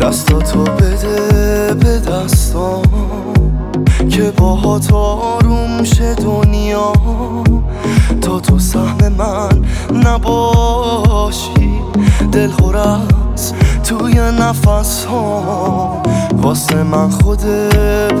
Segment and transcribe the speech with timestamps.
[0.00, 2.82] دستاتو بده به دستام
[4.10, 6.92] که باهات آروم شه دنیا.
[8.20, 9.64] تا تو سهم من
[10.04, 11.80] نباشی
[12.32, 17.42] دل است توی نفس ها واسه من خود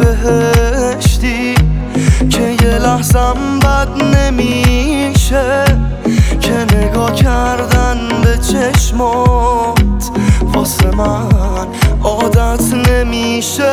[0.00, 1.54] بهشتی
[2.30, 5.64] که یه لحظم بد نمیشه.
[6.40, 10.10] که نگاه کردن به چشمات
[10.60, 11.66] واسه من
[12.04, 13.72] عادت نمیشه.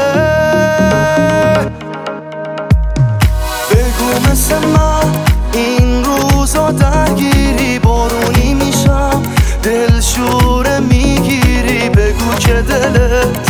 [3.72, 5.12] بگو مثل من
[5.54, 9.22] این روزا درگیری بارونی میشم.
[9.64, 13.48] دلشوره می‌گیری بگو که دلت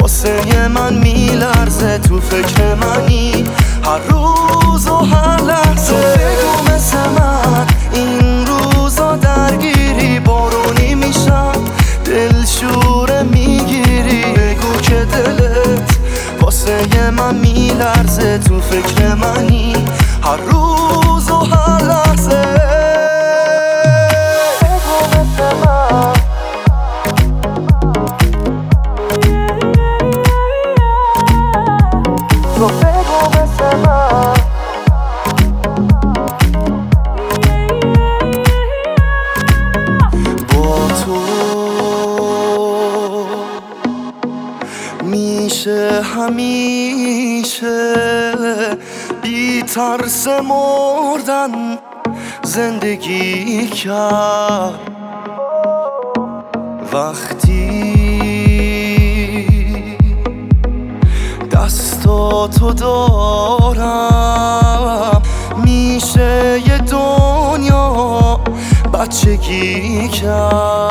[0.00, 1.98] واسه من میلرزه.
[1.98, 3.44] تو فکر منی
[3.84, 5.97] هر روز و هر لحظه.
[16.68, 19.72] واسه من میلرزه تو فکر منی.
[20.22, 20.67] هر روز
[45.10, 47.94] میشه همیشه.
[49.22, 51.78] بی ترس مردن
[52.42, 54.80] زندگی کرد.
[56.92, 57.98] وقتی
[61.52, 64.02] دستاتو دارم
[65.64, 68.40] میشه یه دنیا
[68.94, 70.87] بچگی کرد.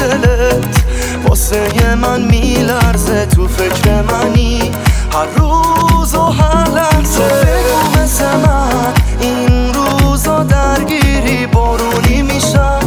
[0.00, 0.82] دلت.
[1.28, 4.70] واسه من میلرزه تو فکر منی.
[5.12, 7.20] هر روز و هر لحظه.
[7.20, 12.80] بگو مثل من این روزا درگیری بارونی میشم.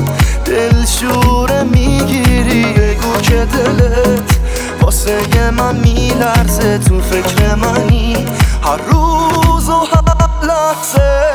[0.46, 4.40] دلشوره می‌گیری بگو که دلت.
[4.81, 8.25] واسه من میلرزه تو فکر منی.
[8.63, 11.32] هر روز و هر لحظه.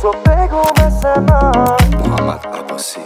[0.00, 3.00] So pego mesana Muhammad Abbasi.